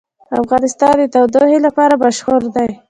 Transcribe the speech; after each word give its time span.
افغانستان 0.41 0.93
د 0.99 1.03
تودوخه 1.13 1.57
لپاره 1.67 2.01
مشهور 2.03 2.41
دی. 2.55 2.69